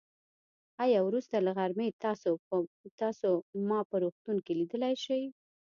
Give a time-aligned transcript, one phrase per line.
[0.83, 1.89] آيا وروسته له غرمې
[3.01, 3.31] تاسو
[3.67, 5.23] ما په روغتون کې ليدای شئ.